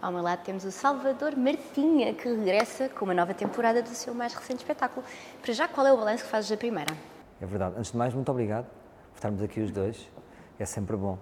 Ao 0.00 0.12
meu 0.12 0.22
lado 0.22 0.44
temos 0.44 0.64
o 0.64 0.70
Salvador 0.70 1.36
Martinha, 1.36 2.14
que 2.14 2.28
regressa 2.28 2.88
com 2.88 3.04
uma 3.04 3.14
nova 3.14 3.34
temporada 3.34 3.82
do 3.82 3.88
seu 3.88 4.14
mais 4.14 4.32
recente 4.32 4.58
espetáculo. 4.58 5.04
Para 5.42 5.52
já, 5.52 5.66
qual 5.66 5.84
é 5.84 5.92
o 5.92 5.96
balanço 5.96 6.22
que 6.22 6.30
fazes 6.30 6.48
da 6.48 6.56
primeira? 6.56 6.94
É 7.40 7.46
verdade. 7.46 7.74
Antes 7.76 7.90
de 7.90 7.96
mais, 7.96 8.14
muito 8.14 8.30
obrigado 8.30 8.66
por 8.66 9.16
estarmos 9.16 9.42
aqui 9.42 9.60
os 9.60 9.72
dois. 9.72 10.08
É 10.56 10.64
sempre 10.64 10.96
bom. 10.96 11.18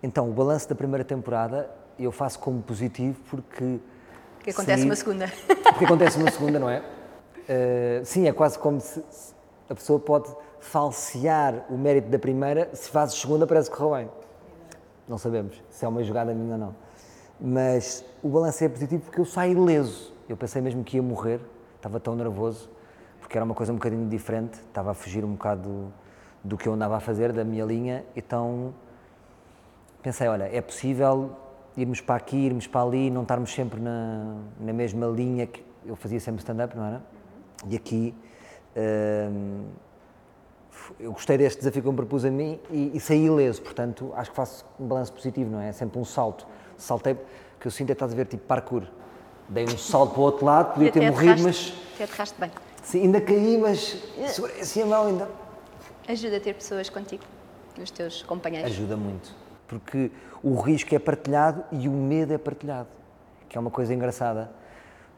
Então, 0.00 0.30
o 0.30 0.32
balanço 0.32 0.68
da 0.68 0.76
primeira 0.76 1.04
temporada 1.04 1.68
eu 1.98 2.12
faço 2.12 2.38
como 2.38 2.62
positivo 2.62 3.20
porque. 3.28 3.80
Que 4.38 4.50
acontece 4.50 4.82
sim, 4.82 4.88
uma 4.88 4.96
segunda. 4.96 5.26
Porque 5.64 5.84
acontece 5.84 6.16
uma 6.16 6.30
segunda, 6.30 6.60
não 6.60 6.70
é? 6.70 6.78
Uh, 6.78 8.04
sim, 8.04 8.28
é 8.28 8.32
quase 8.32 8.56
como 8.56 8.80
se 8.80 9.02
a 9.68 9.74
pessoa 9.74 9.98
pode 9.98 10.32
falsear 10.60 11.64
o 11.68 11.76
mérito 11.76 12.08
da 12.08 12.20
primeira, 12.20 12.70
se 12.72 12.88
faz 12.88 13.12
a 13.12 13.16
segunda 13.16 13.48
parece 13.48 13.68
que 13.68 13.76
correu 13.76 13.96
bem. 13.96 14.10
Não 15.08 15.18
sabemos 15.18 15.60
se 15.70 15.84
é 15.84 15.88
uma 15.88 16.04
jogada 16.04 16.32
minha 16.32 16.52
ou 16.52 16.58
não. 16.58 16.85
Mas 17.40 18.04
o 18.22 18.28
balanço 18.28 18.64
é 18.64 18.68
positivo 18.68 19.02
porque 19.02 19.20
eu 19.20 19.24
saio 19.24 19.52
ileso. 19.52 20.12
Eu 20.28 20.36
pensei 20.36 20.60
mesmo 20.62 20.82
que 20.82 20.96
ia 20.96 21.02
morrer, 21.02 21.40
estava 21.76 22.00
tão 22.00 22.16
nervoso, 22.16 22.68
porque 23.20 23.36
era 23.36 23.44
uma 23.44 23.54
coisa 23.54 23.72
um 23.72 23.76
bocadinho 23.76 24.08
diferente, 24.08 24.54
estava 24.54 24.90
a 24.90 24.94
fugir 24.94 25.24
um 25.24 25.32
bocado 25.32 25.62
do, 25.62 25.92
do 26.42 26.56
que 26.56 26.66
eu 26.66 26.72
andava 26.72 26.96
a 26.96 27.00
fazer, 27.00 27.32
da 27.32 27.44
minha 27.44 27.64
linha, 27.64 28.04
então 28.16 28.74
pensei, 30.02 30.26
olha, 30.28 30.44
é 30.44 30.60
possível 30.60 31.30
irmos 31.76 32.00
para 32.00 32.16
aqui, 32.16 32.36
irmos 32.36 32.66
para 32.66 32.82
ali, 32.82 33.10
não 33.10 33.22
estarmos 33.22 33.52
sempre 33.52 33.80
na, 33.80 34.36
na 34.58 34.72
mesma 34.72 35.06
linha 35.06 35.46
que 35.46 35.64
eu 35.84 35.94
fazia 35.94 36.18
sempre 36.18 36.40
stand-up, 36.40 36.76
não 36.76 36.84
era? 36.84 37.02
E 37.68 37.76
aqui 37.76 38.14
hum, 38.76 39.64
eu 40.98 41.12
gostei 41.12 41.38
deste 41.38 41.58
desafio 41.58 41.82
que 41.82 41.88
eu 41.88 41.92
me 41.92 41.96
propus 41.96 42.24
a 42.24 42.30
mim 42.30 42.60
e, 42.70 42.92
e 42.94 43.00
saí 43.00 43.24
ileso, 43.24 43.62
portanto 43.62 44.12
acho 44.14 44.30
que 44.30 44.36
faço 44.36 44.64
um 44.78 44.86
balanço 44.86 45.12
positivo, 45.12 45.50
não 45.50 45.60
é? 45.60 45.68
É 45.68 45.72
sempre 45.72 45.98
um 45.98 46.04
salto. 46.04 46.46
Saltei, 46.76 47.16
que 47.60 47.66
eu 47.66 47.70
sinto 47.70 47.90
é 47.90 47.92
estás 47.92 48.12
a 48.12 48.16
ver 48.16 48.26
tipo 48.26 48.44
parkour. 48.44 48.84
Dei 49.48 49.64
um 49.64 49.78
salto 49.78 50.12
para 50.12 50.20
o 50.20 50.24
outro 50.24 50.44
lado, 50.44 50.74
podia 50.74 50.90
ter 50.90 51.10
morrido, 51.10 51.42
mas. 51.42 51.72
Até 51.94 52.04
aterraste 52.04 52.40
bem. 52.40 52.50
Sim, 52.82 53.02
ainda 53.02 53.20
caí, 53.20 53.58
mas 53.58 53.96
segurei 54.28 54.60
assim 54.60 54.82
a 54.82 54.86
mão 54.86 55.06
ainda. 55.06 55.28
Ajuda 56.08 56.36
a 56.36 56.40
ter 56.40 56.54
pessoas 56.54 56.88
contigo, 56.88 57.24
os 57.80 57.90
teus 57.90 58.22
companheiros. 58.22 58.70
Ajuda 58.70 58.96
muito, 58.96 59.34
porque 59.66 60.10
o 60.42 60.54
risco 60.60 60.94
é 60.94 60.98
partilhado 60.98 61.64
e 61.72 61.88
o 61.88 61.92
medo 61.92 62.32
é 62.32 62.38
partilhado, 62.38 62.88
que 63.48 63.56
é 63.56 63.60
uma 63.60 63.70
coisa 63.70 63.92
engraçada, 63.92 64.50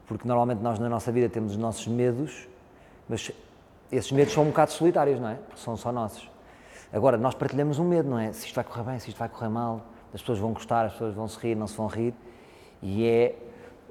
porque 0.07 0.27
normalmente 0.27 0.63
nós 0.63 0.79
na 0.79 0.89
nossa 0.89 1.13
vida 1.13 1.29
temos 1.29 1.53
os 1.53 1.59
nossos 1.59 1.87
medos, 1.87 2.49
mas 3.07 3.31
esses 3.91 4.13
medos 4.13 4.33
são 4.35 4.45
um 4.45 4.49
bocado 4.49 4.73
solitários, 4.73 5.19
não 5.19 5.29
é? 5.29 5.39
São 5.57 5.77
só 5.77 5.91
nossos. 5.91 6.31
Agora, 6.93 7.17
nós 7.17 7.35
partilhamos 7.35 7.79
um 7.79 7.85
medo, 7.85 8.09
não 8.09 8.19
é? 8.19 8.33
Se 8.33 8.47
isto 8.47 8.55
vai 8.55 8.65
correr 8.65 8.83
bem, 8.83 8.99
se 8.99 9.09
isto 9.09 9.19
vai 9.19 9.29
correr 9.29 9.49
mal, 9.49 9.87
as 10.15 10.21
pessoas 10.21 10.39
vão 10.39 10.53
gostar, 10.53 10.87
as 10.87 10.93
pessoas 10.93 11.15
vão 11.15 11.29
se 11.29 11.39
rir, 11.39 11.55
não 11.55 11.67
se 11.67 11.77
vão 11.77 11.87
rir, 11.87 12.15
e 12.83 13.07
é, 13.07 13.35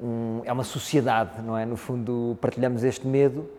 um, 0.02 0.42
é 0.44 0.52
uma 0.52 0.64
sociedade, 0.64 1.42
não 1.42 1.58
é? 1.58 1.66
No 1.66 1.78
fundo, 1.78 2.38
partilhamos 2.42 2.84
este 2.84 3.06
medo, 3.06 3.50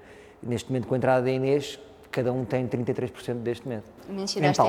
neste 0.42 0.70
momento 0.70 0.88
com 0.88 0.94
a 0.94 0.96
entrada 0.96 1.22
da 1.22 1.30
Inês, 1.30 1.78
cada 2.10 2.32
um 2.32 2.44
tem 2.44 2.66
33% 2.66 3.34
deste 3.34 3.68
medo. 3.68 3.84
Mencionaste, 4.08 4.62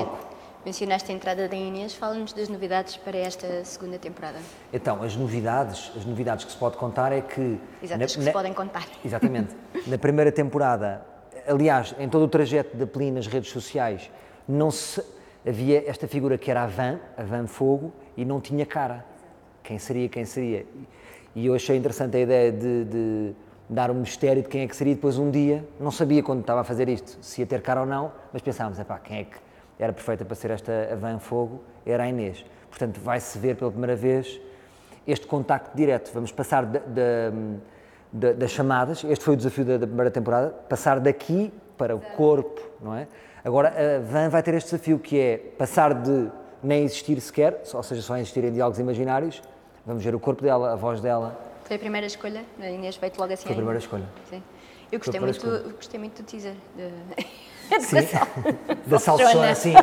mencionaste 0.64 1.10
a 1.10 1.14
entrada 1.14 1.48
da 1.48 1.56
Inês, 1.56 1.94
fala-nos 1.94 2.32
das 2.32 2.48
novidades 2.48 2.96
para 2.96 3.16
esta 3.16 3.64
segunda 3.64 3.98
temporada. 3.98 4.38
Então, 4.72 5.02
as 5.02 5.16
novidades, 5.16 5.90
as 5.96 6.04
novidades 6.04 6.44
que 6.44 6.52
se 6.52 6.58
pode 6.58 6.76
contar 6.76 7.10
é 7.12 7.20
que... 7.22 7.58
Exato, 7.82 8.04
as 8.04 8.12
que 8.12 8.18
na, 8.18 8.24
se 8.26 8.32
podem 8.32 8.52
contar. 8.52 8.86
Exatamente. 9.04 9.56
na 9.86 9.98
primeira 9.98 10.30
temporada 10.30 11.09
aliás, 11.50 11.94
em 11.98 12.08
todo 12.08 12.24
o 12.24 12.28
trajeto 12.28 12.76
da 12.76 12.86
Plin 12.86 13.10
nas 13.10 13.26
redes 13.26 13.50
sociais, 13.50 14.10
não 14.48 14.70
se, 14.70 15.02
havia 15.46 15.88
esta 15.88 16.06
figura 16.06 16.38
que 16.38 16.50
era 16.50 16.62
a 16.62 16.66
Van, 16.66 16.98
a 17.16 17.22
Van 17.22 17.46
Fogo, 17.46 17.92
e 18.16 18.24
não 18.24 18.40
tinha 18.40 18.64
cara. 18.64 19.04
Quem 19.62 19.78
seria, 19.78 20.08
quem 20.08 20.24
seria? 20.24 20.64
E 21.34 21.46
eu 21.46 21.54
achei 21.54 21.76
interessante 21.76 22.16
a 22.16 22.20
ideia 22.20 22.52
de, 22.52 22.84
de 22.84 23.32
dar 23.68 23.90
um 23.90 23.94
mistério 23.94 24.42
de 24.42 24.48
quem 24.48 24.62
é 24.62 24.66
que 24.66 24.76
seria. 24.76 24.94
Depois, 24.94 25.18
um 25.18 25.30
dia, 25.30 25.64
não 25.78 25.90
sabia 25.90 26.22
quando 26.22 26.40
estava 26.40 26.60
a 26.60 26.64
fazer 26.64 26.88
isto, 26.88 27.18
se 27.20 27.40
ia 27.40 27.46
ter 27.46 27.62
cara 27.62 27.80
ou 27.80 27.86
não, 27.86 28.12
mas 28.32 28.42
pensávamos, 28.42 28.78
epá, 28.78 28.98
quem 28.98 29.18
é 29.18 29.24
que 29.24 29.36
era 29.78 29.92
perfeita 29.92 30.24
para 30.24 30.34
ser 30.34 30.50
esta 30.50 30.90
a 30.92 30.96
Van 30.96 31.18
Fogo? 31.18 31.62
Era 31.84 32.04
a 32.04 32.08
Inês. 32.08 32.44
Portanto, 32.68 33.00
vai-se 33.00 33.38
ver 33.38 33.56
pela 33.56 33.70
primeira 33.70 33.96
vez 33.96 34.40
este 35.06 35.26
contacto 35.26 35.76
direto. 35.76 36.10
Vamos 36.12 36.30
passar 36.30 36.64
da 36.66 37.32
das 38.12 38.50
chamadas, 38.50 39.04
este 39.04 39.24
foi 39.24 39.34
o 39.34 39.36
desafio 39.36 39.64
da, 39.64 39.76
da, 39.76 39.86
primeira 39.86 40.10
temporada, 40.10 40.50
passar 40.68 40.98
daqui 40.98 41.52
para 41.78 41.94
o 41.94 42.00
corpo, 42.00 42.60
não 42.80 42.94
é? 42.94 43.06
Agora 43.44 43.68
a 43.68 44.00
Van 44.00 44.28
vai 44.28 44.42
ter 44.42 44.54
este 44.54 44.70
desafio 44.70 44.98
que 44.98 45.18
é 45.18 45.38
passar 45.38 45.94
de 45.94 46.30
nem 46.62 46.84
existir 46.84 47.20
sequer, 47.20 47.62
ou 47.72 47.82
seja, 47.82 48.02
só 48.02 48.16
existirem 48.16 48.52
diálogos 48.52 48.78
imaginários, 48.78 49.42
vamos 49.86 50.04
ver 50.04 50.14
o 50.14 50.20
corpo 50.20 50.42
dela, 50.42 50.72
a 50.72 50.76
voz 50.76 51.00
dela. 51.00 51.38
Foi 51.64 51.76
a 51.76 51.78
primeira 51.78 52.06
escolha? 52.06 52.44
A 52.60 52.68
Inês 52.68 52.96
veio 52.96 53.12
logo 53.16 53.32
assim? 53.32 53.44
Foi 53.44 53.52
a 53.52 53.56
primeira 53.56 53.78
escolha. 53.78 54.04
Sim. 54.28 54.42
Eu 54.90 54.98
gostei 54.98 55.20
muito, 55.20 55.74
gostei 55.76 56.00
muito 56.00 56.20
do 56.20 56.26
teaser. 56.26 56.54
De... 56.76 56.90
Sim, 57.78 57.98
da 58.84 58.98
salsichona, 58.98 59.54
sim. 59.54 59.74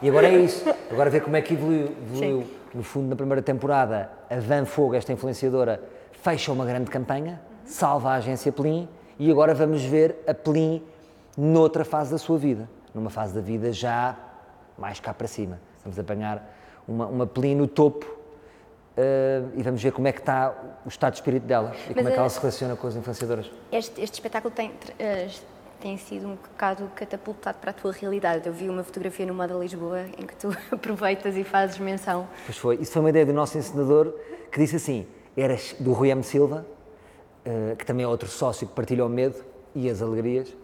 E 0.00 0.08
agora 0.08 0.28
é 0.28 0.38
isso. 0.38 0.64
Agora 0.88 1.10
ver 1.10 1.20
como 1.20 1.34
é 1.34 1.42
que 1.42 1.54
evoluiu. 1.54 1.90
evoluiu. 2.12 2.46
No 2.72 2.84
fundo, 2.84 3.08
na 3.08 3.16
primeira 3.16 3.42
temporada, 3.42 4.08
a 4.30 4.36
Van 4.36 4.64
Fogo, 4.64 4.94
esta 4.94 5.12
influenciadora, 5.12 5.82
fecha 6.12 6.52
uma 6.52 6.64
grande 6.64 6.92
campanha, 6.92 7.40
salva 7.64 8.10
a 8.10 8.14
agência 8.14 8.52
Plin 8.52 8.88
e 9.18 9.30
agora 9.30 9.54
vamos 9.54 9.82
ver 9.82 10.16
a 10.26 10.34
Plin 10.34 10.82
noutra 11.36 11.84
fase 11.84 12.10
da 12.10 12.18
sua 12.18 12.38
vida, 12.38 12.68
numa 12.94 13.10
fase 13.10 13.34
da 13.34 13.40
vida 13.40 13.72
já 13.72 14.16
mais 14.78 15.00
cá 15.00 15.12
para 15.12 15.26
cima. 15.26 15.60
Vamos 15.82 15.98
apanhar 15.98 16.54
uma, 16.86 17.06
uma 17.06 17.26
Plin 17.26 17.54
no 17.54 17.66
topo 17.66 18.06
uh, 18.06 19.50
e 19.54 19.62
vamos 19.62 19.82
ver 19.82 19.92
como 19.92 20.08
é 20.08 20.12
que 20.12 20.20
está 20.20 20.54
o 20.84 20.88
estado 20.88 21.12
de 21.12 21.18
espírito 21.18 21.46
dela 21.46 21.72
e 21.74 21.78
Mas 21.88 21.96
como 21.96 22.08
é 22.08 22.12
que 22.12 22.18
ela 22.18 22.28
se 22.28 22.40
relaciona 22.40 22.76
com 22.76 22.86
as 22.86 22.96
influenciadoras. 22.96 23.50
Este, 23.70 24.00
este 24.00 24.14
espetáculo 24.14 24.52
tem, 24.54 24.70
uh, 24.70 25.42
tem 25.80 25.96
sido 25.96 26.26
um 26.26 26.34
bocado 26.34 26.90
catapultado 26.94 27.58
para 27.58 27.70
a 27.70 27.74
tua 27.74 27.92
realidade. 27.92 28.46
Eu 28.46 28.52
vi 28.52 28.68
uma 28.68 28.82
fotografia 28.82 29.26
no 29.26 29.34
Moda 29.34 29.54
Lisboa 29.54 30.02
em 30.18 30.26
que 30.26 30.36
tu 30.36 30.56
aproveitas 30.70 31.36
e 31.36 31.44
fazes 31.44 31.78
menção. 31.78 32.26
Pois 32.46 32.58
foi. 32.58 32.76
Isso 32.76 32.92
foi 32.92 33.02
uma 33.02 33.10
ideia 33.10 33.26
do 33.26 33.32
nosso 33.32 33.56
encenador 33.58 34.12
que 34.50 34.58
disse 34.58 34.76
assim, 34.76 35.06
eras 35.36 35.74
do 35.78 35.92
Rui 35.92 36.10
M. 36.10 36.22
Silva, 36.22 36.64
uh, 37.46 37.76
que 37.76 37.84
também 37.84 38.04
é 38.04 38.08
outro 38.08 38.28
sócio 38.28 38.66
que 38.66 38.72
partilha 38.72 39.04
o 39.04 39.08
medo 39.08 39.36
e 39.74 39.88
as 39.88 40.02
alegrias. 40.02 40.54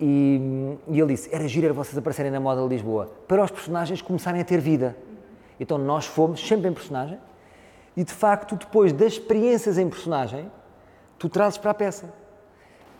E, 0.00 0.76
e 0.88 1.00
ele 1.00 1.14
disse: 1.14 1.28
era 1.34 1.46
giro 1.48 1.74
vocês 1.74 1.96
aparecerem 1.96 2.30
na 2.30 2.40
moda 2.40 2.62
de 2.62 2.68
Lisboa 2.68 3.10
para 3.26 3.42
os 3.42 3.50
personagens 3.50 4.00
começarem 4.00 4.40
a 4.40 4.44
ter 4.44 4.60
vida. 4.60 4.96
Então 5.58 5.76
nós 5.76 6.06
fomos 6.06 6.46
sempre 6.46 6.68
em 6.68 6.72
personagem 6.72 7.18
e 7.98 8.04
de 8.04 8.12
facto, 8.12 8.54
depois 8.54 8.92
das 8.92 9.14
experiências 9.14 9.76
em 9.76 9.88
personagem, 9.88 10.48
tu 11.18 11.28
trazes 11.28 11.58
para 11.58 11.72
a 11.72 11.74
peça. 11.74 12.14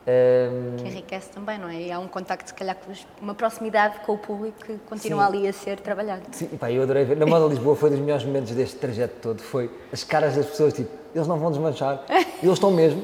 Um... 0.07 0.77
Que 0.77 0.89
enriquece 0.89 1.29
também, 1.31 1.59
não 1.59 1.69
é? 1.69 1.83
E 1.83 1.93
há 1.93 1.99
um 1.99 2.09
contacto, 2.09 2.49
se 2.49 2.55
calhar, 2.55 2.77
com 2.77 2.93
uma 3.23 3.35
proximidade 3.35 4.01
com 4.07 4.13
o 4.15 4.19
público 4.19 4.59
que 4.65 4.79
continua 4.89 5.27
Sim. 5.27 5.37
ali 5.37 5.49
a 5.49 5.53
ser 5.53 5.81
trabalhado. 5.81 6.23
Sim, 6.33 6.47
pá, 6.59 6.71
eu 6.73 6.83
adorei 6.83 7.05
ver. 7.05 7.17
Na 7.17 7.27
Moda 7.27 7.47
Lisboa 7.47 7.77
foi 7.77 7.91
dos 7.91 7.99
melhores 7.99 8.25
momentos 8.25 8.53
deste 8.53 8.77
trajeto 8.77 9.17
todo. 9.21 9.43
Foi 9.43 9.71
as 9.93 10.05
caras 10.05 10.35
das 10.35 10.47
pessoas, 10.47 10.73
tipo, 10.73 10.91
eles 11.15 11.29
não 11.29 11.39
vão 11.39 11.51
desmanchar, 11.51 12.03
eles 12.43 12.55
estão 12.55 12.71
mesmo. 12.71 13.03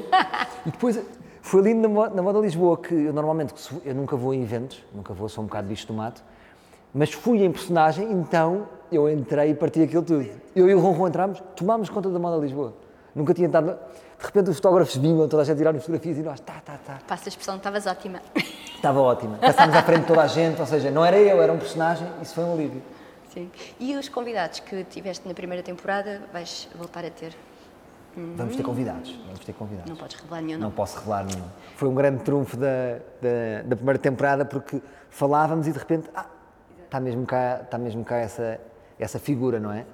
E 0.65 0.71
depois 0.71 0.99
foi 1.41 1.61
lindo 1.61 1.87
na, 1.87 2.09
na 2.09 2.21
Moda 2.23 2.39
Lisboa, 2.39 2.77
que 2.77 2.93
eu 2.93 3.13
normalmente, 3.13 3.53
eu 3.85 3.93
nunca 3.93 4.15
vou 4.15 4.33
em 4.33 4.41
eventos, 4.41 4.83
nunca 4.93 5.13
vou, 5.13 5.29
sou 5.29 5.43
um 5.43 5.47
bocado 5.47 5.67
bicho 5.67 5.85
do 5.85 5.93
mato, 5.93 6.23
mas 6.91 7.11
fui 7.11 7.43
em 7.43 7.51
personagem, 7.51 8.11
então 8.11 8.67
eu 8.91 9.07
entrei 9.07 9.51
e 9.51 9.53
parti 9.53 9.83
aquilo 9.83 10.01
tudo. 10.01 10.27
Eu 10.55 10.67
e 10.69 10.73
o 10.73 10.79
Ronron 10.79 11.07
entramos, 11.07 11.43
tomámos 11.55 11.89
conta 11.89 12.09
da 12.09 12.17
Moda 12.17 12.41
Lisboa. 12.41 12.73
Nunca 13.15 13.33
tinha 13.33 13.47
estado. 13.47 13.77
De 14.19 14.25
repente 14.25 14.49
os 14.49 14.57
fotógrafos 14.57 14.95
vinham, 14.97 15.27
toda 15.29 15.43
a 15.43 15.45
gente 15.45 15.57
tiraram 15.57 15.79
fotografias 15.79 16.17
e 16.17 16.21
nós, 16.21 16.39
tá, 16.41 16.61
tá, 16.65 16.77
tá. 16.85 16.99
Passa 17.07 17.27
a 17.27 17.29
expressão, 17.29 17.55
estavas 17.55 17.87
ótima. 17.87 18.21
Estava 18.75 18.99
ótima. 18.99 19.37
Passámos 19.37 19.75
à 19.75 19.81
frente 19.81 20.01
de 20.01 20.07
toda 20.07 20.21
a 20.21 20.27
gente, 20.27 20.59
ou 20.59 20.67
seja, 20.67 20.91
não 20.91 21.03
era 21.03 21.17
eu, 21.17 21.41
era 21.41 21.51
um 21.51 21.57
personagem, 21.57 22.07
isso 22.21 22.35
foi 22.35 22.43
um 22.43 22.53
alívio. 22.53 22.83
Sim. 23.33 23.49
E 23.79 23.95
os 23.95 24.09
convidados 24.09 24.59
que 24.59 24.83
tiveste 24.83 25.27
na 25.27 25.33
primeira 25.33 25.63
temporada, 25.63 26.21
vais 26.31 26.69
voltar 26.75 27.03
a 27.03 27.09
ter? 27.09 27.35
Vamos 28.15 28.55
ter 28.55 28.63
convidados, 28.63 29.11
vamos 29.25 29.39
ter 29.39 29.53
convidados. 29.53 29.89
Não 29.89 29.97
podes 29.97 30.15
revelar 30.17 30.41
nenhum. 30.41 30.59
Não, 30.59 30.67
não 30.67 30.75
posso 30.75 30.99
revelar 30.99 31.25
nenhum. 31.25 31.45
Foi 31.75 31.89
um 31.89 31.95
grande 31.95 32.23
trunfo 32.23 32.55
da, 32.55 32.99
da, 33.21 33.63
da, 33.65 33.75
primeira 33.75 33.99
temporada 33.99 34.45
porque 34.45 34.81
falávamos 35.09 35.67
e 35.67 35.71
de 35.71 35.79
repente, 35.79 36.09
ah, 36.15 36.27
está 36.85 36.99
mesmo 36.99 37.25
cá, 37.25 37.61
está 37.63 37.77
mesmo 37.77 38.05
cá 38.05 38.17
essa, 38.17 38.59
essa 38.99 39.19
figura, 39.19 39.59
não 39.59 39.71
é? 39.71 39.85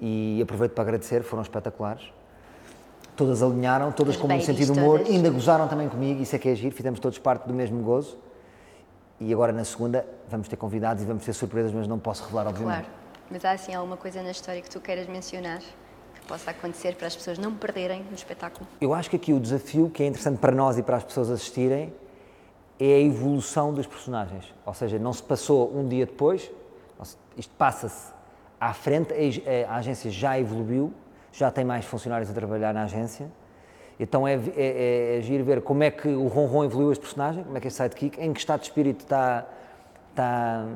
E 0.00 0.40
aproveito 0.42 0.72
para 0.72 0.82
agradecer, 0.82 1.22
foram 1.22 1.42
espetaculares 1.42 2.12
todas 3.16 3.42
alinharam, 3.42 3.90
todas 3.90 4.14
As 4.14 4.20
com 4.20 4.28
um 4.28 4.40
sentido 4.40 4.72
de 4.74 4.78
humor, 4.78 4.98
todas. 4.98 5.14
ainda 5.14 5.30
gozaram 5.30 5.66
também 5.66 5.88
comigo, 5.88 6.22
isso 6.22 6.36
é 6.36 6.38
que 6.38 6.48
é 6.48 6.54
giro, 6.54 6.74
fizemos 6.74 7.00
todos 7.00 7.18
parte 7.18 7.46
do 7.46 7.54
mesmo 7.54 7.82
gozo. 7.82 8.18
E 9.18 9.32
agora 9.32 9.50
na 9.52 9.64
segunda 9.64 10.06
vamos 10.28 10.46
ter 10.46 10.56
convidados 10.56 11.02
e 11.02 11.06
vamos 11.06 11.24
ter 11.24 11.32
surpresas, 11.32 11.72
mas 11.72 11.88
não 11.88 11.98
posso 11.98 12.22
revelar, 12.24 12.46
obviamente. 12.46 12.84
Claro, 12.84 12.94
mas 13.30 13.44
há 13.44 13.52
assim 13.52 13.74
alguma 13.74 13.96
coisa 13.96 14.22
na 14.22 14.30
história 14.30 14.60
que 14.60 14.68
tu 14.68 14.78
queiras 14.78 15.06
mencionar? 15.06 15.60
que 16.14 16.26
Possa 16.26 16.50
acontecer 16.50 16.94
para 16.96 17.06
as 17.06 17.16
pessoas 17.16 17.38
não 17.38 17.54
perderem 17.54 18.02
no 18.02 18.14
espetáculo? 18.14 18.66
Eu 18.80 18.92
acho 18.92 19.08
que 19.08 19.16
aqui 19.16 19.32
o 19.32 19.40
desafio 19.40 19.88
que 19.88 20.02
é 20.02 20.06
interessante 20.06 20.38
para 20.38 20.54
nós 20.54 20.76
e 20.76 20.82
para 20.82 20.96
as 20.96 21.04
pessoas 21.04 21.30
assistirem 21.30 21.94
é 22.78 22.94
a 22.94 23.00
evolução 23.00 23.72
dos 23.72 23.86
personagens. 23.86 24.44
Ou 24.66 24.74
seja, 24.74 24.98
não 24.98 25.12
se 25.14 25.22
passou 25.22 25.74
um 25.74 25.88
dia 25.88 26.04
depois, 26.04 26.50
isto 27.38 27.54
passa-se 27.56 28.12
à 28.60 28.74
frente, 28.74 29.14
a 29.66 29.76
agência 29.76 30.10
já 30.10 30.38
evoluiu, 30.38 30.92
já 31.32 31.50
tem 31.50 31.64
mais 31.64 31.84
funcionários 31.84 32.30
a 32.30 32.34
trabalhar 32.34 32.72
na 32.72 32.84
agência. 32.84 33.28
Então 33.98 34.28
é, 34.28 34.34
é, 34.34 34.40
é, 34.56 35.18
é 35.18 35.42
ver 35.42 35.62
como 35.62 35.82
é 35.82 35.90
que 35.90 36.08
o 36.08 36.26
Ronron 36.26 36.64
evoluiu 36.64 36.92
este 36.92 37.00
personagem, 37.00 37.44
como 37.44 37.56
é 37.56 37.60
que 37.60 37.68
é 37.68 37.70
sidekick, 37.70 38.20
em 38.20 38.32
que 38.32 38.40
estado 38.40 38.60
de 38.60 38.66
espírito 38.66 39.00
está, 39.00 39.46
está, 40.10 40.66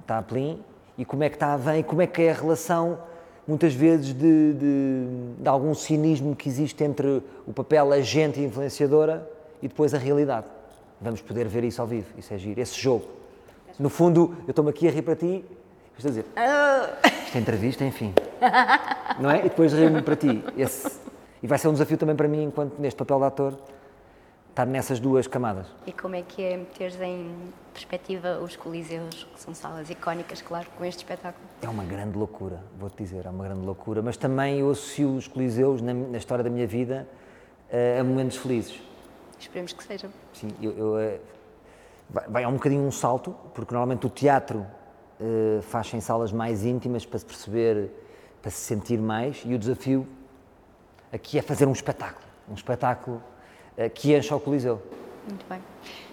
está 0.00 0.18
a 0.18 0.22
Plin 0.22 0.60
e 0.98 1.04
como 1.04 1.22
é 1.22 1.28
que 1.28 1.36
está 1.36 1.54
a 1.54 1.56
Vem 1.56 1.80
e 1.80 1.82
como 1.82 2.02
é 2.02 2.06
que 2.06 2.22
é 2.22 2.30
a 2.30 2.34
relação, 2.34 2.98
muitas 3.46 3.74
vezes, 3.74 4.12
de, 4.12 4.54
de, 4.54 5.06
de 5.38 5.48
algum 5.48 5.74
cinismo 5.74 6.34
que 6.34 6.48
existe 6.48 6.82
entre 6.82 7.22
o 7.46 7.52
papel 7.52 7.92
agente 7.92 8.40
e 8.40 8.44
influenciadora 8.44 9.28
e 9.62 9.68
depois 9.68 9.94
a 9.94 9.98
realidade. 9.98 10.46
Vamos 11.00 11.20
poder 11.20 11.46
ver 11.46 11.64
isso 11.64 11.80
ao 11.80 11.86
vivo, 11.86 12.06
isso 12.18 12.32
é 12.32 12.38
giro, 12.38 12.60
esse 12.60 12.80
jogo. 12.80 13.06
No 13.78 13.88
fundo, 13.88 14.36
eu 14.46 14.50
estou-me 14.50 14.70
aqui 14.70 14.88
a 14.88 14.90
rir 14.90 15.02
para 15.02 15.16
ti, 15.16 15.44
estou 15.96 16.08
a 16.08 16.12
dizer, 16.12 16.26
esta 17.02 17.38
entrevista, 17.38 17.84
enfim, 17.84 18.14
não 19.20 19.30
é? 19.30 19.40
E 19.40 19.42
depois 19.44 19.72
rir-me 19.72 20.02
para 20.02 20.16
ti. 20.16 20.44
Esse, 20.56 20.98
e 21.42 21.46
vai 21.46 21.58
ser 21.58 21.68
um 21.68 21.72
desafio 21.72 21.98
também 21.98 22.16
para 22.16 22.26
mim, 22.26 22.44
enquanto 22.44 22.78
neste 22.78 22.96
papel 22.96 23.18
de 23.18 23.24
ator, 23.24 23.58
estar 24.50 24.66
nessas 24.66 25.00
duas 25.00 25.26
camadas. 25.26 25.66
E 25.86 25.92
como 25.92 26.14
é 26.14 26.22
que 26.22 26.42
é 26.42 26.56
meteres 26.56 27.00
em 27.00 27.34
perspectiva 27.72 28.38
os 28.38 28.54
Coliseus, 28.54 29.26
que 29.34 29.40
são 29.40 29.52
salas 29.52 29.90
icónicas, 29.90 30.40
claro, 30.40 30.66
com 30.78 30.84
este 30.84 30.98
espetáculo? 30.98 31.44
É 31.60 31.68
uma 31.68 31.84
grande 31.84 32.16
loucura, 32.16 32.60
vou-te 32.78 32.96
dizer, 33.02 33.26
é 33.26 33.30
uma 33.30 33.44
grande 33.44 33.66
loucura, 33.66 34.00
mas 34.00 34.16
também 34.16 34.60
eu 34.60 34.70
associo 34.70 35.14
os 35.16 35.26
Coliseus, 35.26 35.82
na, 35.82 35.92
na 35.92 36.16
história 36.16 36.44
da 36.44 36.48
minha 36.48 36.66
vida, 36.66 37.06
a, 37.70 38.00
a 38.00 38.04
momentos 38.04 38.36
felizes. 38.36 38.80
Esperemos 39.38 39.72
que 39.72 39.82
sejam. 39.82 40.10
Sim, 40.32 40.48
eu, 40.62 40.72
eu 40.72 40.98
eh, 40.98 41.18
vai, 42.08 42.28
vai 42.28 42.46
um 42.46 42.52
bocadinho 42.52 42.82
um 42.82 42.92
salto, 42.92 43.34
porque 43.52 43.74
normalmente 43.74 44.06
o 44.06 44.08
teatro 44.08 44.64
uh, 45.20 45.60
faz 45.62 45.92
em 45.92 46.00
salas 46.00 46.32
mais 46.32 46.64
íntimas 46.64 47.04
para 47.04 47.18
se 47.18 47.26
perceber, 47.26 47.90
para 48.44 48.50
se 48.50 48.58
sentir 48.58 48.98
mais, 48.98 49.40
e 49.46 49.54
o 49.54 49.58
desafio 49.58 50.06
aqui 51.10 51.38
é 51.38 51.42
fazer 51.42 51.66
um 51.66 51.72
espetáculo, 51.72 52.26
um 52.46 52.52
espetáculo 52.52 53.22
uh, 53.78 53.88
que 53.88 54.14
encha 54.14 54.36
o 54.36 54.40
Coliseu. 54.40 54.82
Muito 55.26 55.46
bem. 55.48 55.58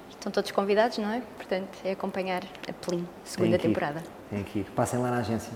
Estão 0.09 0.31
todos 0.31 0.49
convidados, 0.51 0.97
não 0.97 1.11
é? 1.11 1.21
Portanto, 1.35 1.77
é 1.83 1.91
acompanhar 1.91 2.41
a 2.69 2.71
Plim, 2.71 3.05
segunda 3.25 3.59
tem 3.59 3.67
temporada. 3.67 4.01
Tem 4.29 4.45
que 4.45 4.59
ir. 4.59 4.63
Passem 4.71 4.97
lá 4.97 5.11
na 5.11 5.17
agência. 5.17 5.51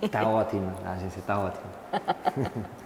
Está 0.00 0.24
ótima, 0.26 0.74
a 0.86 0.92
agência 0.92 1.20
está 1.20 1.38
ótima. 1.38 1.70